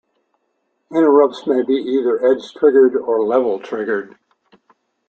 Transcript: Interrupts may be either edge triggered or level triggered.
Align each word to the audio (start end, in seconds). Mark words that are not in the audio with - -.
Interrupts 0.89 1.45
may 1.45 1.61
be 1.61 1.75
either 1.75 2.25
edge 2.25 2.55
triggered 2.55 2.95
or 2.95 3.21
level 3.23 3.59
triggered. 3.59 4.17